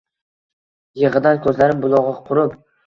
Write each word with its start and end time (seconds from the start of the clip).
Yig‘idan 1.03 1.39
ko‘zlarim 1.47 1.87
bulog‘i 1.89 2.19
qurib 2.33 2.63